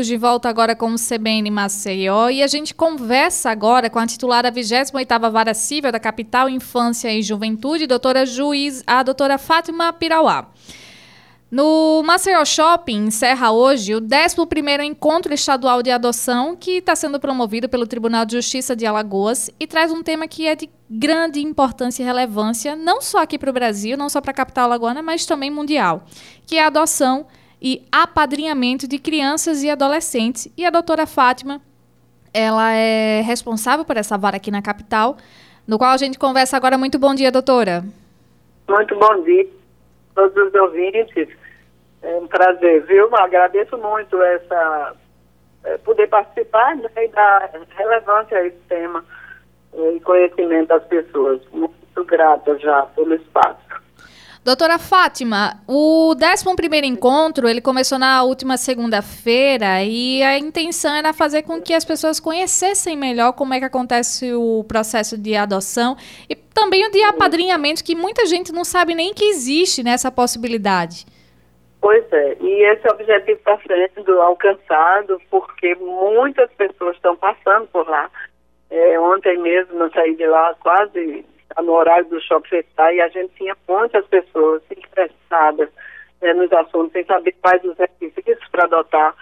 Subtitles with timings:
[0.00, 4.42] de volta agora com o CBN Maceió e a gente conversa agora com a titular
[4.42, 10.48] da 28ª Vara Civil da Capital Infância e Juventude, doutora juiz, a doutora Fátima Pirauá.
[11.50, 17.68] No Maceió Shopping encerra hoje o 11º Encontro Estadual de Adoção, que está sendo promovido
[17.68, 22.02] pelo Tribunal de Justiça de Alagoas e traz um tema que é de grande importância
[22.02, 25.26] e relevância, não só aqui para o Brasil, não só para a capital alagoana, mas
[25.26, 26.06] também mundial,
[26.46, 27.26] que é a adoção
[27.62, 30.52] e apadrinhamento de crianças e adolescentes.
[30.58, 31.60] E a doutora Fátima,
[32.34, 35.16] ela é responsável por essa vara aqui na capital,
[35.66, 36.76] no qual a gente conversa agora.
[36.76, 37.84] Muito bom dia, doutora.
[38.68, 41.28] Muito bom dia a todos os ouvintes.
[42.02, 43.14] É um prazer, viu?
[43.14, 44.96] Agradeço muito essa
[45.62, 49.04] é, poder participar né, e dar relevância a esse tema
[49.72, 51.40] é, e conhecimento das pessoas.
[51.52, 53.60] Muito grata já pelo espaço.
[54.44, 61.44] Doutora Fátima, o 11º encontro, ele começou na última segunda-feira e a intenção era fazer
[61.44, 65.96] com que as pessoas conhecessem melhor como é que acontece o processo de adoção
[66.28, 71.06] e também o de apadrinhamento, que muita gente não sabe nem que existe nessa possibilidade.
[71.80, 73.56] Pois é, e esse objetivo está
[73.94, 78.10] sendo alcançado porque muitas pessoas estão passando por lá.
[78.68, 81.24] É, ontem mesmo eu saí de lá quase
[81.62, 85.68] no horário do shopping festival e a gente tinha muitas pessoas interessadas
[86.20, 89.14] né, nos assuntos, sem saber quais os requisitos para adotar.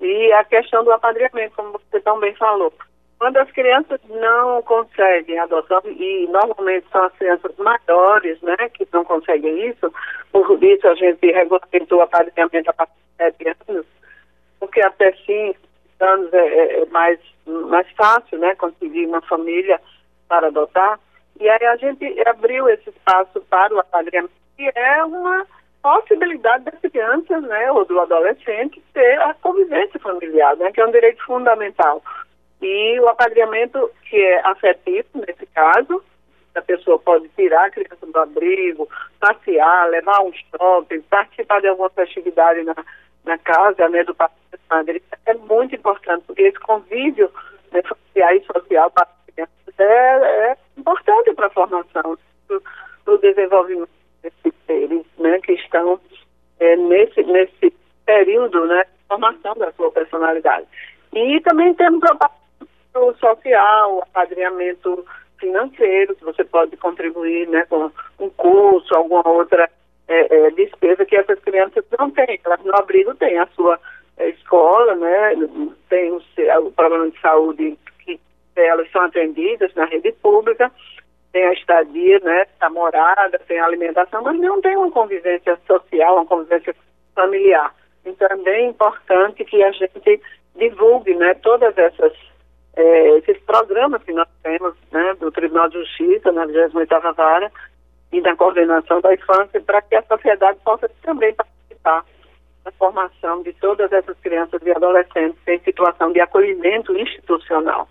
[0.00, 2.72] E a questão do apadrinhamento, como você também falou.
[3.18, 9.04] Quando as crianças não conseguem adoção, e normalmente são as crianças maiores, né, que não
[9.04, 9.92] conseguem isso,
[10.30, 13.86] por isso a gente regulamentou o apadrinhamento a partir de 7 anos,
[14.60, 15.58] porque até 5
[16.00, 19.80] anos é, é, é mais, mais fácil, né, conseguir uma família
[20.28, 21.00] para adotar.
[21.40, 25.46] E aí a gente abriu esse espaço para o apadrinhamento, que é uma
[25.82, 30.90] possibilidade das crianças, né, ou do adolescente ter a convivência familiar, né, que é um
[30.90, 32.02] direito fundamental.
[32.60, 36.02] E o apadrinhamento, que é afetivo, nesse caso,
[36.54, 38.88] a pessoa pode tirar a criança do abrigo,
[39.20, 42.74] passear, levar um shopping, participar de alguma festividade na,
[43.24, 44.16] na casa, né, do
[44.68, 47.30] Madrid, é muito importante, porque esse convívio
[47.70, 50.27] né, social e social para as crianças é,
[51.38, 52.18] para a formação,
[52.48, 53.88] para o desenvolvimento
[54.22, 56.00] desses seres né, que estão
[56.58, 57.72] é, nesse, nesse
[58.04, 60.66] período né, formação da sua personalidade.
[61.14, 62.02] E também temos
[62.96, 65.06] o social, apadrinhamento
[65.38, 67.88] financeiro, que você pode contribuir né, com
[68.18, 69.70] um curso, alguma outra
[70.08, 72.40] é, é, despesa que essas crianças não têm.
[72.44, 73.78] Elas no abrigo têm a sua
[74.16, 75.34] é, escola, né,
[75.88, 76.20] tem o,
[76.66, 77.78] o problema de saúde
[78.66, 80.70] elas são atendidas na rede pública,
[81.98, 86.74] a estadia, né, a morada, tem alimentação, mas não tem uma convivência social, uma convivência
[87.14, 87.74] familiar.
[88.04, 90.20] Então é bem importante que a gente
[90.56, 91.74] divulgue, né, todas
[92.76, 97.52] é, esses programas que nós temos, né, do Tribunal de Justiça, na 28ª Vara,
[98.10, 102.04] e da coordenação da infância, para que a sociedade possa também participar
[102.64, 107.86] da formação de todas essas crianças e adolescentes em situação de acolhimento institucional.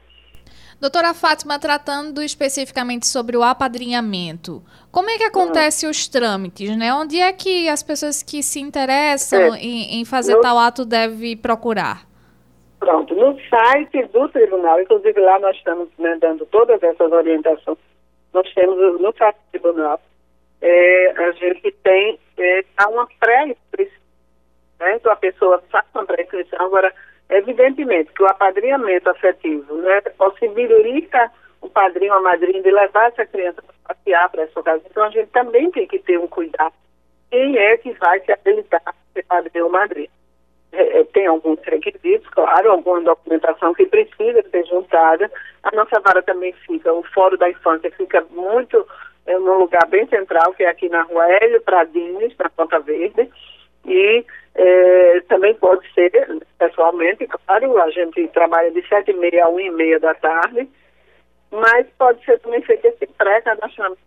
[0.79, 4.61] Doutora Fátima, tratando especificamente sobre o apadrinhamento,
[4.91, 6.93] como é que acontece os trâmites, né?
[6.93, 9.57] Onde é que as pessoas que se interessam é.
[9.57, 10.41] em, em, fazer no...
[10.41, 12.05] tal ato devem procurar?
[12.79, 17.79] Pronto, no site do tribunal, inclusive lá nós estamos né, dando todas essas orientações,
[18.31, 19.99] nós temos no site do tribunal,
[20.61, 23.97] é, a gente tem é, uma pré-inscrição,
[24.79, 24.95] né?
[24.95, 26.93] Então a pessoa faz uma pré-inscrição, agora
[27.29, 33.61] Evidentemente que o apadrinhamento afetivo né, possibilita o padrinho a madrinha de levar essa criança
[33.61, 34.83] para passear para essa casa.
[34.89, 36.73] Então a gente também tem que ter um cuidado.
[37.29, 40.09] Quem é que vai se habilitar a ser padrinho ou madrinha?
[40.71, 45.31] É, é, tem alguns requisitos, claro, alguma documentação que precisa ser juntada.
[45.63, 48.85] A nossa vara também fica, o Fórum da Infância fica muito
[49.25, 53.29] é, num lugar bem central, que é aqui na rua Hélio Pradines, na Ponta Verde.
[53.87, 54.25] E
[54.55, 56.11] é, também pode ser
[56.57, 60.67] pessoalmente, claro, a gente trabalha de sete e meia a uma e meia da tarde,
[61.51, 64.01] mas pode ser também feito esse pré-cadastramento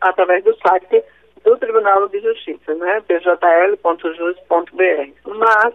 [0.00, 1.02] através do site
[1.44, 4.72] do Tribunal de Justiça, né, pjl.jus.br.
[5.24, 5.74] Mas,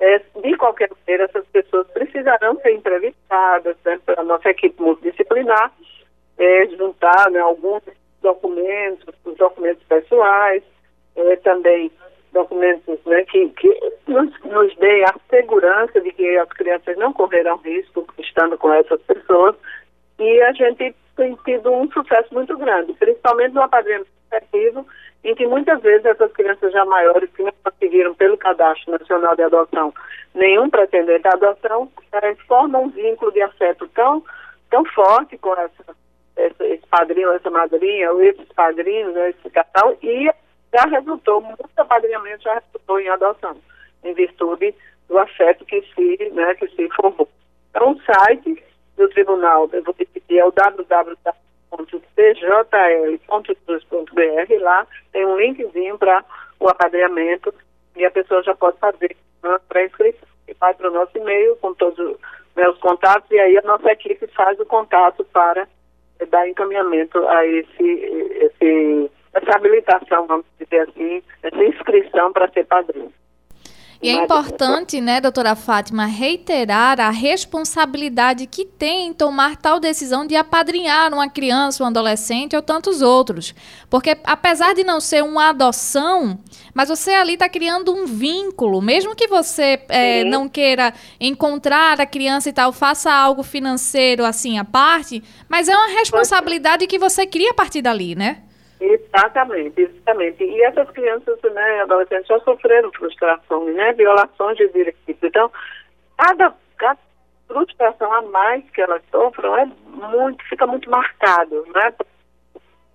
[0.00, 5.70] é, de qualquer maneira, essas pessoas precisarão ser entrevistadas né, pela nossa equipe multidisciplinar,
[6.38, 7.82] é, juntar né, alguns
[8.22, 10.62] documentos, os documentos pessoais,
[11.16, 11.90] é, também
[12.36, 13.68] documentos né, que, que
[14.06, 19.00] nos, nos dê a segurança de que as crianças não correrão risco estando com essas
[19.02, 19.56] pessoas.
[20.18, 24.86] E a gente tem tido um sucesso muito grande, principalmente no apadrinhamento efetivo,
[25.24, 29.42] em que muitas vezes essas crianças já maiores que não conseguiram pelo Cadastro Nacional de
[29.42, 29.92] Adoção
[30.34, 34.22] nenhum pretendente à adoção, elas formam um vínculo de afeto tão,
[34.70, 35.96] tão forte com essa,
[36.36, 40.30] esse, esse padrinho, essa madrinha, ou esses padrinhos, né, esse casal, e
[40.72, 43.56] já resultou, muito apadrinhamento já resultou em adoção,
[44.04, 44.74] em virtude
[45.08, 47.28] do afeto que se, né, que se formou.
[47.70, 48.62] Então, o site
[48.96, 51.02] do tribunal, eu vou repetir, é o www.tjl.jus.br,
[54.60, 56.24] lá tem um linkzinho para
[56.58, 57.54] o apadrinhamento
[57.94, 60.28] e a pessoa já pode fazer né, para inscrição.
[60.48, 62.18] E vai para o nosso e-mail com todos
[62.54, 65.66] né, os contatos e aí a nossa equipe faz o contato para
[66.30, 73.12] dar encaminhamento a esse, esse essa habilitação, vamos dizer assim, essa inscrição para ser padrinho.
[74.02, 80.26] E é importante, né, doutora Fátima, reiterar a responsabilidade que tem em tomar tal decisão
[80.26, 83.54] de apadrinhar uma criança, um adolescente ou tantos outros.
[83.88, 86.38] Porque, apesar de não ser uma adoção,
[86.74, 88.82] mas você ali está criando um vínculo.
[88.82, 94.58] Mesmo que você é, não queira encontrar a criança e tal, faça algo financeiro assim
[94.58, 98.42] à parte, mas é uma responsabilidade que você cria a partir dali, né?
[98.80, 100.44] Exatamente, exatamente.
[100.44, 105.16] E essas crianças, né, adolescentes já sofreram frustrações, né, violações de direitos.
[105.22, 105.50] Então,
[106.18, 106.98] cada, cada
[107.48, 111.94] frustração a mais que elas sofram é muito, fica muito marcado, né?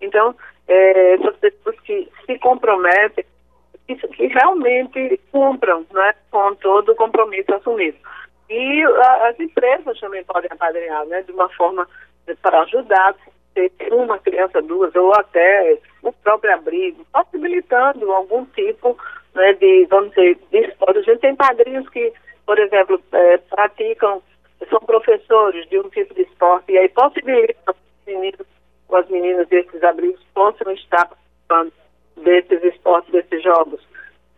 [0.01, 0.35] Então,
[0.67, 3.25] é, essas pessoas que se comprometem,
[3.87, 7.97] que, que realmente cumpram, né, com todo o compromisso assumido.
[8.49, 11.87] E a, as empresas também podem apadrinhar, né, de uma forma
[12.41, 13.15] para ajudar,
[13.91, 18.97] uma criança, duas, ou até o próprio abrigo, possibilitando algum tipo
[19.35, 20.99] né, de, vamos dizer, de esporte.
[20.99, 22.13] A gente tem padrinhos que,
[22.45, 24.21] por exemplo, é, praticam,
[24.69, 28.47] são professores de um tipo de esporte, e aí possibilitam os meninos
[28.93, 31.71] as meninas desses abrigos possam estar participando
[32.17, 33.81] desses esportes, desses jogos.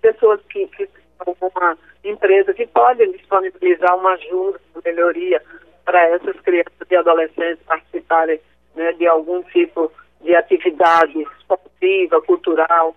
[0.01, 0.87] Pessoas que, que
[1.17, 5.41] são uma empresa que pode disponibilizar uma ajuda, uma melhoria
[5.85, 8.39] para essas crianças e adolescentes participarem
[8.83, 9.91] né, de algum tipo
[10.21, 12.95] de atividade esportiva, cultural,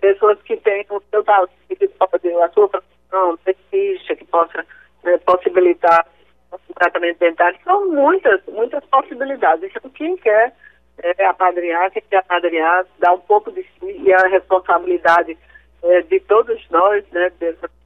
[0.00, 4.64] pessoas que têm o seu talento, que a sua profissão, prestígio, que possa
[5.04, 6.06] né, possibilitar
[6.52, 7.58] um tratamento dentário.
[7.64, 9.70] São muitas, muitas possibilidades.
[9.74, 10.52] Então, quem quer
[10.98, 15.36] é, apadrinhar, quem quer apadrinhar, dá um pouco de si e a responsabilidade
[15.82, 17.32] é, de todos nós, né,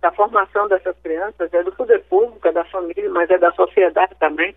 [0.01, 4.15] da formação dessas crianças, é do poder público, é da família, mas é da sociedade
[4.21, 4.55] também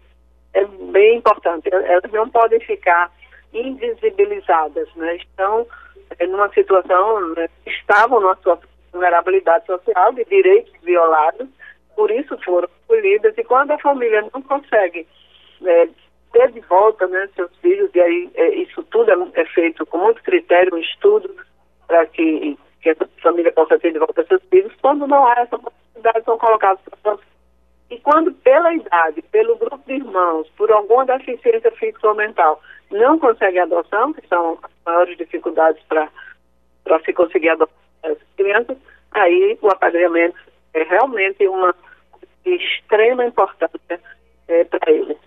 [1.02, 1.70] é importante.
[1.72, 3.12] Elas não podem ficar
[3.54, 5.16] invisibilizadas, né?
[5.16, 5.66] Estão
[6.18, 7.48] é, numa situação, né?
[7.66, 11.48] estavam numa de vulnerabilidade social, de direitos violados,
[11.96, 13.38] por isso foram acolhidas.
[13.38, 15.08] E quando a família não consegue
[15.66, 15.88] é,
[16.32, 19.98] ter de volta né, seus filhos, e aí é, isso tudo é, é, feito com
[19.98, 21.36] muito critério, um estudo
[21.88, 25.58] para que, que essa família possa ter de volta seus filhos, quando não há essa
[25.58, 27.18] possibilidade, são colocados para
[27.90, 33.18] e quando pela idade, pelo grupo de irmãos, por alguma deficiência física ou mental, não
[33.18, 36.10] consegue adoção, que são as maiores dificuldades para
[37.06, 38.78] se conseguir adotar essas crianças,
[39.12, 40.38] aí o apadrinhamento
[40.74, 41.76] é realmente uma
[42.44, 44.00] de extrema importância
[44.48, 45.18] é, para eles.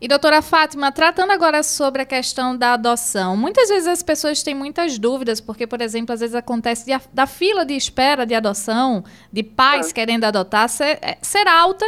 [0.00, 4.54] E doutora Fátima, tratando agora sobre a questão da adoção, muitas vezes as pessoas têm
[4.54, 9.04] muitas dúvidas, porque, por exemplo, às vezes acontece de, da fila de espera de adoção,
[9.30, 9.94] de pais é.
[9.94, 11.84] querendo adotar, ser, é, ser, alta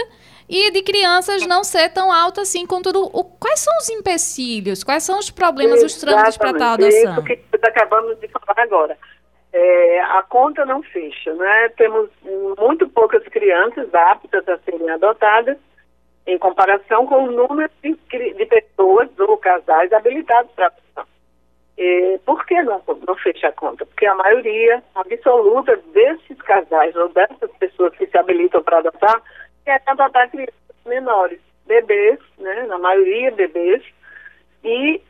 [0.46, 5.04] e de crianças não ser tão alta assim, contudo, o, quais são os empecilhos, quais
[5.04, 5.94] são os problemas, Exatamente.
[5.94, 7.14] os trâmites para tal adoção?
[7.14, 8.98] Isso que acabamos de falar agora.
[9.54, 11.70] É, a conta não fecha, né?
[11.78, 12.10] Temos
[12.58, 15.56] muito poucas crianças aptas a serem adotadas,
[16.26, 17.94] em comparação com o número de,
[18.34, 21.04] de pessoas ou casais habilitados para adoção.
[21.76, 23.84] E por que não, não fecha a conta?
[23.86, 29.22] Porque a maioria absoluta desses casais ou dessas pessoas que se habilitam para adotar
[29.64, 30.54] querem adotar crianças
[30.86, 33.82] menores, bebês, né, na maioria bebês,
[34.64, 35.00] e,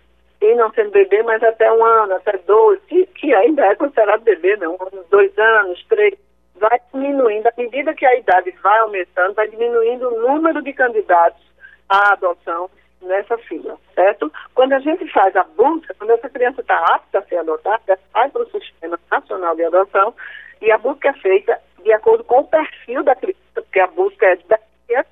[0.40, 4.23] e não sendo bebê, mas até um ano, até dois, que, que ainda é considerado
[4.23, 4.78] bebê, né, um
[5.11, 6.14] dois anos, três,
[6.62, 11.42] vai diminuindo, à medida que a idade vai aumentando, vai diminuindo o número de candidatos
[11.88, 12.71] à adoção
[13.02, 14.33] nessa fila, certo?
[14.54, 18.31] Quando a gente faz a busca, quando essa criança está apta a ser adotada, vai
[18.31, 20.14] para o Sistema Nacional de Adoção
[20.61, 24.26] e a busca é feita de acordo com o perfil da criança, porque a busca
[24.26, 25.04] é da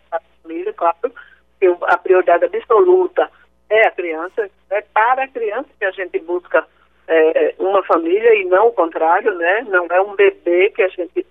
[0.43, 1.13] família, claro,
[1.59, 3.29] que a prioridade absoluta
[3.69, 6.65] é a criança, é para a criança que a gente busca
[7.09, 9.67] é, uma família e não o contrário, né?
[9.69, 11.27] Não é um bebê que a gente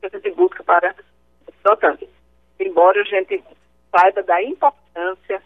[0.00, 0.94] que a gente busca para
[1.64, 2.08] adotante.
[2.58, 3.42] Embora a gente
[3.90, 5.42] saiba da importância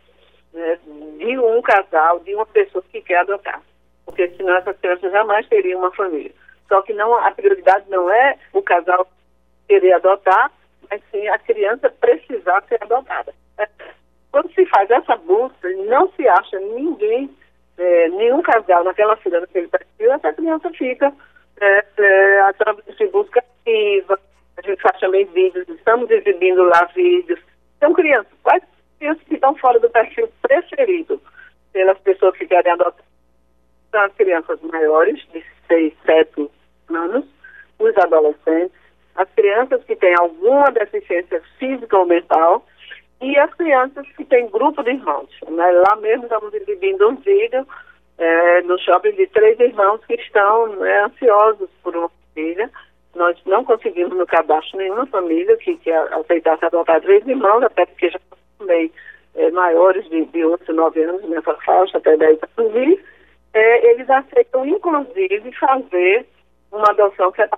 [0.52, 0.78] né,
[1.18, 3.62] de um casal, de uma pessoa que quer adotar.
[4.04, 6.32] Porque senão essas crianças jamais teriam uma família.
[6.68, 9.06] Só que não, a prioridade não é o casal
[9.68, 10.50] querer adotar,
[10.90, 13.34] mas sim a criança precisar ser adotada.
[14.30, 17.30] Quando se faz essa busca, não se acha ninguém,
[17.76, 21.12] é, nenhum casal naquela fila, naquele perfil, essa criança fica
[21.60, 24.18] é, é, através de busca ativa,
[24.56, 27.40] a gente faz também vídeos, estamos exibindo lá vídeos.
[27.76, 28.62] Então, crianças, quais
[28.98, 31.20] crianças que estão fora do perfil preferido
[31.72, 33.04] pelas pessoas que querem adotar?
[33.90, 36.50] São as crianças maiores, de 6, 7
[36.90, 37.24] anos,
[37.78, 38.76] os adolescentes,
[39.14, 42.64] as crianças que têm alguma deficiência física ou mental
[43.20, 45.30] e as crianças que têm grupo de irmãos.
[45.48, 45.70] Né?
[45.70, 47.66] Lá mesmo estamos exibindo um vídeo
[48.18, 52.70] é, no shopping de três irmãos que estão né, ansiosos por uma família.
[53.14, 58.10] Nós não conseguimos no cadastro nenhuma família que, que aceitasse adotar três irmãos, até porque
[58.10, 58.18] já
[58.58, 58.90] também
[59.34, 63.00] é, maiores de, de 8, 9 anos nessa faixa, até 10 anos, e
[63.54, 66.26] é, eles aceitam, inclusive, fazer
[66.70, 67.48] uma adoção que é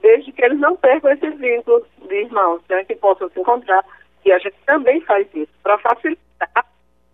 [0.00, 3.84] desde que eles não percam esse vínculo de irmãos, né, que possam se encontrar.
[4.24, 6.66] E a gente também faz isso para facilitar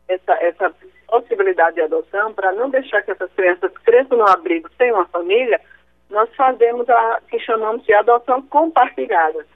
[0.09, 0.75] essa, essa
[1.09, 5.61] possibilidade de adoção, para não deixar que essas crianças cresçam no abrigo sem uma família,
[6.11, 9.47] nós fazemos a que chamamos de adoção compartilhada.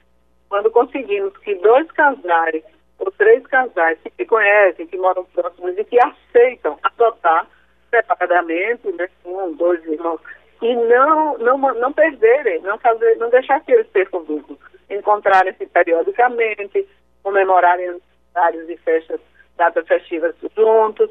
[0.49, 2.63] Quando conseguimos que dois casais
[2.99, 7.47] ou três casais que se conhecem, que moram próximos e que aceitam adotar
[7.89, 10.19] separadamente, né, um, dois irmãos,
[10.61, 14.59] e não, não, não perderem, não, fazer, não deixar que eles percam vínculo.
[14.89, 16.87] Encontrarem-se periodicamente,
[17.23, 19.19] comemorarem aniversários e festas,
[19.57, 21.09] datas festivas juntos.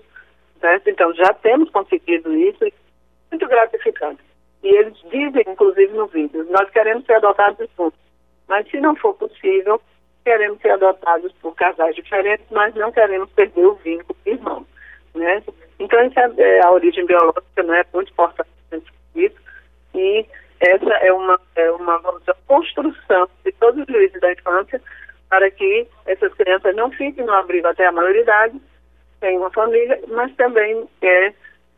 [0.61, 0.90] Certo?
[0.90, 2.64] Então, já temos conseguido isso
[3.30, 4.23] muito gratificante.
[4.62, 7.99] E eles dizem, inclusive no vídeo, nós queremos ser adotados juntos.
[8.49, 9.81] Mas se não for possível,
[10.25, 14.67] queremos ser adotados por casais diferentes, mas não queremos perder o vínculo de irmãos.
[15.14, 15.43] Né?
[15.79, 18.47] Então, essa é a origem biológica, não é muito importante
[19.14, 19.37] isso.
[19.95, 20.26] E
[20.61, 24.81] essa é uma, é uma dizer, construção de todos os juízes da infância
[25.29, 28.61] para que essas crianças não fiquem no abrigo até a maioridade,
[29.21, 31.33] tenham uma família, mas também é,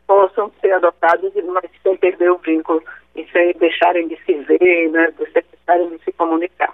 [0.07, 2.81] possam ser adotados, mas sem perder o vínculo
[3.15, 6.73] e sem deixarem de se ver, né, sem deixarem de se comunicar.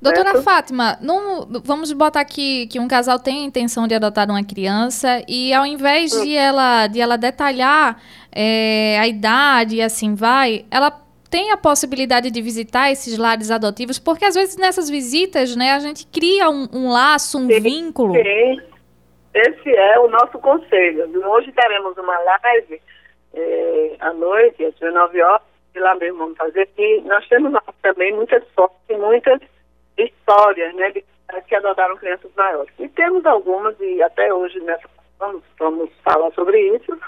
[0.00, 0.42] Doutora certo?
[0.42, 5.22] Fátima, não, vamos botar aqui que um casal tem a intenção de adotar uma criança
[5.28, 10.90] e ao invés de ela, de ela detalhar é, a idade e assim vai, ela
[11.30, 15.78] tem a possibilidade de visitar esses lares adotivos, porque às vezes nessas visitas, né, a
[15.78, 18.12] gente cria um, um laço, um sim, vínculo.
[18.12, 18.60] Sim,
[19.34, 21.10] esse é o nosso conselho.
[21.28, 22.80] Hoje teremos uma live
[23.34, 25.42] é, à noite, às 19 horas,
[25.74, 29.40] e lá mesmo vamos fazer, e nós temos também muitas fotos e muitas
[29.96, 31.04] histórias, né, de
[31.48, 32.72] que adotaram crianças maiores.
[32.78, 34.86] E temos algumas, e até hoje nessa
[35.18, 36.98] vamos, vamos falar sobre isso,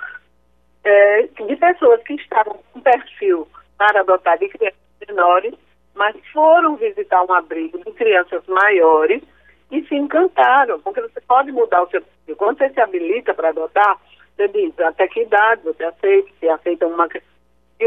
[0.84, 5.54] é, de pessoas que estavam com perfil para adotar de crianças menores,
[5.94, 9.22] mas foram visitar um abrigo de crianças maiores
[9.70, 12.36] e se encantaram, porque você pode mudar o seu perfil.
[12.36, 13.98] Quando você se habilita para adotar,
[14.36, 17.34] você diz até que idade você aceita, se aceita uma criança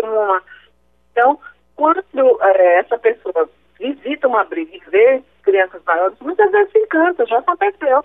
[0.03, 0.41] uma.
[1.12, 1.39] Então,
[1.75, 2.03] quando
[2.41, 7.39] é, essa pessoa visita uma briga e vê crianças maiores, muitas vezes se encanta, já
[7.39, 8.03] aconteceu.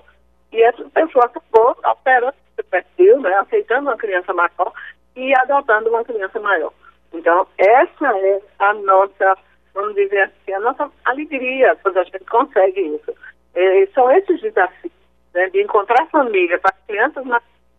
[0.52, 4.72] E essa pessoa acabou alterando o perfil, né, aceitando uma criança maior
[5.16, 6.72] e adotando uma criança maior.
[7.12, 9.36] Então, essa é a nossa,
[9.74, 13.14] vamos dizer assim, a nossa alegria quando a gente consegue isso.
[13.54, 14.92] E são esses desafios,
[15.34, 17.24] né, de encontrar família para crianças,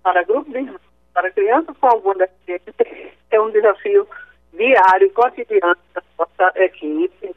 [0.03, 0.82] para grupos de irmãos,
[1.13, 2.74] para crianças com alguma deficiência,
[3.32, 4.08] é um desafio
[4.53, 7.36] diário, cotidiano da nossa equipe,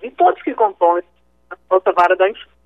[0.00, 1.02] de todos que compõem
[1.50, 2.56] a nossa vara da infância.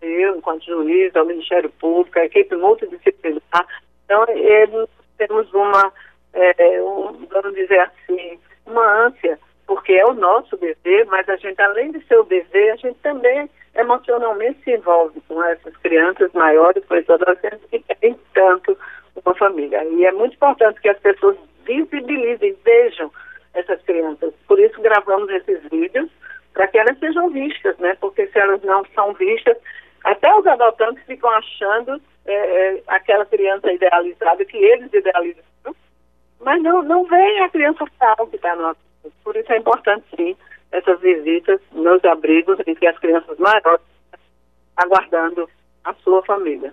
[0.00, 3.66] Eu, enquanto juiz, o Ministério Público, a equipe multidisciplinar.
[4.04, 5.92] Então, eles temos uma,
[6.32, 11.60] é, um, vamos dizer assim, uma ânsia, porque é o nosso dever, mas a gente,
[11.60, 16.84] além de ser o dever, a gente também emocionalmente se envolve com essas crianças maiores,
[16.84, 18.76] com esses adolescentes que têm tanto
[19.24, 19.84] uma família.
[19.84, 23.10] E é muito importante que as pessoas visibilizem, vejam
[23.54, 24.34] essas crianças.
[24.46, 26.10] Por isso gravamos esses vídeos,
[26.52, 27.96] para que elas sejam vistas, né?
[28.00, 29.56] Porque se elas não são vistas,
[30.04, 35.44] até os adotantes ficam achando é, é, aquela criança idealizada que eles idealizam,
[36.40, 38.76] mas não, não vem a criança real que está no
[39.24, 40.36] Por isso é importante, sim,
[40.72, 43.80] essas visitas nos abrigos em que as crianças maiores
[44.76, 45.48] aguardando
[45.84, 46.72] a sua família.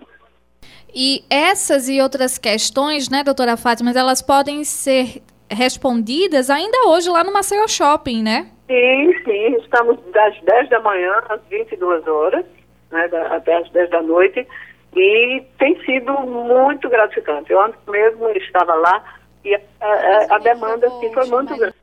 [0.94, 7.24] E essas e outras questões, né, doutora Fátima, elas podem ser respondidas ainda hoje lá
[7.24, 8.50] no Maceió Shopping, né?
[8.68, 12.46] Sim, sim, estamos das 10 da manhã às 22 horas,
[12.92, 14.48] né, da, até às 10 da noite,
[14.96, 17.52] E tem sido muito gratificante.
[17.52, 19.04] Eu antes mesmo estava lá
[19.44, 21.76] e a, a, a demanda assim, foi muito grande.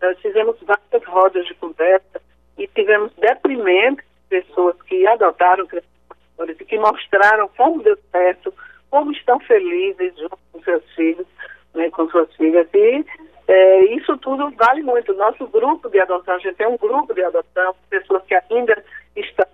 [0.00, 2.20] Nós fizemos várias rodas de conversa
[2.58, 5.90] e tivemos deprimentos de pessoas que adotaram crianças
[6.60, 8.52] e que mostraram como deu certo,
[8.90, 11.26] como estão felizes junto com seus filhos,
[11.74, 12.68] né, com suas filhas.
[12.74, 13.04] E
[13.48, 15.14] é, isso tudo vale muito.
[15.14, 18.82] Nosso grupo de adoção, a gente tem um grupo de adoção, pessoas que ainda
[19.14, 19.46] estão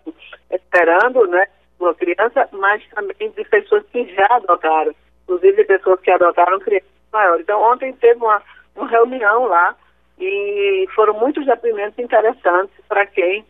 [0.51, 1.47] esperando, né,
[1.79, 4.95] uma criança, mas também de pessoas que já adotaram,
[5.25, 7.43] inclusive pessoas que adotaram crianças maiores.
[7.43, 8.43] Então, ontem teve uma,
[8.75, 9.77] uma reunião lá
[10.25, 13.45] e foram muitos depoimentos interessantes para quem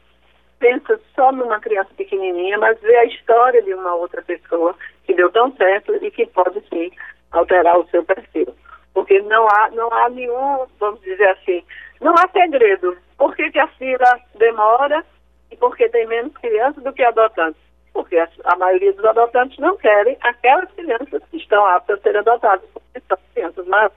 [0.58, 4.74] pensa só numa criança pequenininha, mas vê a história de uma outra pessoa
[5.04, 6.90] que deu tão certo e que pode sim
[7.32, 8.54] alterar o seu perfil
[8.94, 11.64] porque não há, não há nenhum, vamos dizer assim,
[12.00, 12.96] não há segredo.
[13.16, 15.04] Por que, que a fila demora
[15.50, 17.60] e por que tem menos crianças do que adotantes?
[17.92, 22.20] Porque a, a, maioria dos adotantes não querem aquelas crianças que estão aptas a serem
[22.20, 23.92] adotadas, porque são crianças mas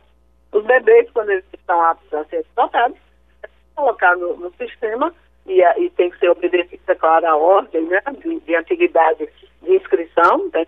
[0.56, 2.98] Os bebês, quando eles estão aptos a serem adotados,
[3.44, 5.14] é colocar no, no sistema
[5.46, 9.28] e, e, tem que ser obedecida, claro, a ordem né, de, de antiguidade
[9.62, 10.66] de inscrição, né,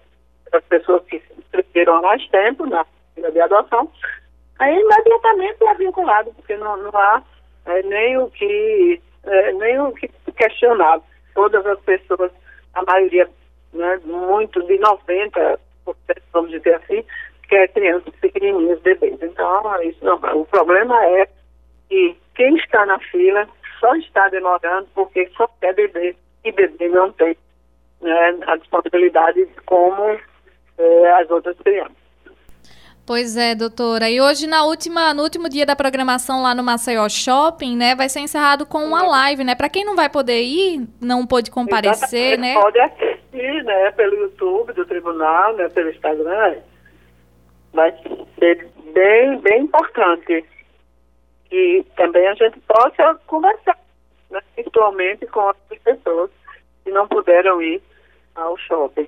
[0.67, 3.89] pessoas que se inscreveram há mais tempo na fila de adoção,
[4.59, 7.23] aí imediatamente é vinculado, porque não, não há
[7.67, 10.99] é, nem o que é, nem o que questionar.
[11.33, 12.31] Todas as pessoas,
[12.73, 13.29] a maioria,
[13.71, 15.57] né, muito de 90%,
[16.33, 17.05] vamos dizer assim,
[17.47, 19.17] quer crianças pequenininhas, bebês.
[19.21, 21.27] Então, isso não, o problema é
[21.89, 23.47] que quem está na fila
[23.79, 27.35] só está demorando porque só quer beber e beber não tem
[28.01, 30.19] né, a disponibilidade como
[30.77, 32.07] é, as outras crianças.
[33.05, 34.09] Pois é, doutora.
[34.09, 38.09] E hoje, na última, no último dia da programação lá no Maceió Shopping, né, vai
[38.09, 39.55] ser encerrado com uma live, né?
[39.55, 42.55] Para quem não vai poder ir, não pôde comparecer, Exatamente.
[42.55, 42.61] né?
[42.61, 46.57] Pode assistir, né, pelo YouTube do tribunal, né, pelo Instagram.
[47.73, 47.91] Vai
[48.39, 50.45] ser bem, bem importante
[51.49, 53.77] que também a gente possa conversar
[54.29, 56.29] né, virtualmente com as pessoas
[56.83, 57.81] que não puderam ir
[58.35, 59.07] ao shopping.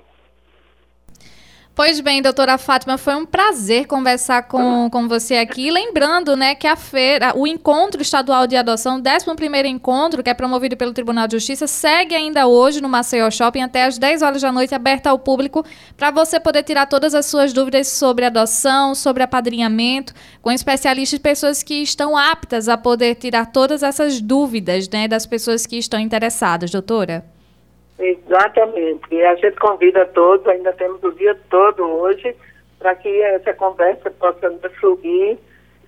[1.82, 5.70] Pois bem, doutora Fátima, foi um prazer conversar com, com você aqui.
[5.70, 10.34] Lembrando, né, que a feira, o encontro estadual de adoção, o 11 encontro, que é
[10.34, 14.42] promovido pelo Tribunal de Justiça, segue ainda hoje no Maceió Shopping até às 10 horas
[14.42, 15.64] da noite, aberta ao público,
[15.96, 20.12] para você poder tirar todas as suas dúvidas sobre adoção, sobre apadrinhamento,
[20.42, 25.24] com especialistas e pessoas que estão aptas a poder tirar todas essas dúvidas, né, das
[25.24, 27.24] pessoas que estão interessadas, doutora.
[28.00, 29.14] Exatamente.
[29.14, 32.34] E a gente convida todos, ainda temos o dia todo hoje,
[32.78, 35.38] para que essa conversa possa fluir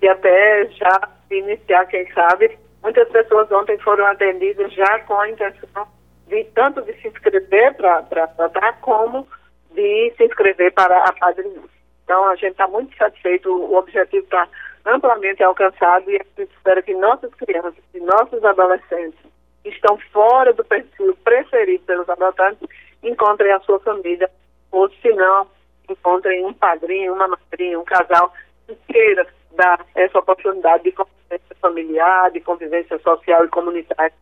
[0.02, 2.58] e até já iniciar, quem sabe.
[2.82, 5.86] Muitas pessoas ontem foram atendidas já com a intenção
[6.26, 9.26] de tanto de se inscrever para tratar, como
[9.70, 11.62] de se inscrever para a padrinha.
[12.04, 14.46] Então, a gente está muito satisfeito, o objetivo está
[14.84, 19.31] amplamente alcançado e a gente espera que nossas crianças e nossos adolescentes
[19.62, 22.68] que estão fora do perfil preferido pelos adotantes
[23.02, 24.30] encontrem a sua família,
[24.70, 25.46] ou se não,
[25.88, 28.32] encontrem um padrinho, uma madrinha, um casal
[28.66, 34.14] que queira dar essa oportunidade de convivência familiar, de convivência social e comunitária.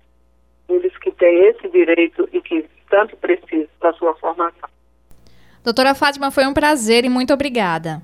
[0.68, 4.68] Eles que têm esse direito e que tanto precisam da sua formação.
[5.62, 8.00] Doutora Fátima, foi um prazer e muito obrigada.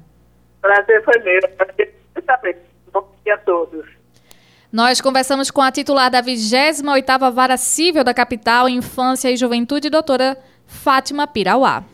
[0.60, 1.40] Prazer foi meu.
[1.56, 1.94] Prazer
[2.26, 2.56] também.
[2.92, 3.95] Bom dia a todos.
[4.72, 10.36] Nós conversamos com a titular da 28ª Vara Civil da Capital, Infância e Juventude, doutora
[10.66, 11.84] Fátima Pirauá.